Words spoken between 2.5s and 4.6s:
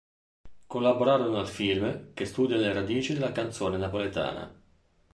le radici della canzone napoletana.